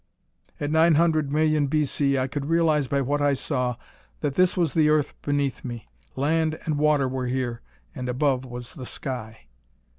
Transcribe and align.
At 0.59 0.71
900,000,000 0.71 1.69
B. 1.69 1.85
C. 1.85 2.17
I 2.17 2.25
could 2.25 2.47
realize 2.47 2.87
by 2.87 3.01
what 3.01 3.21
I 3.21 3.33
saw 3.33 3.75
that 4.21 4.33
this 4.33 4.57
was 4.57 4.73
the 4.73 4.89
Earth 4.89 5.13
beneath 5.21 5.63
me. 5.63 5.87
Land 6.15 6.57
and 6.65 6.79
water 6.79 7.07
were 7.07 7.27
here, 7.27 7.61
and 7.93 8.09
above 8.09 8.43
was 8.43 8.73
the 8.73 8.87
sky. 8.87 9.45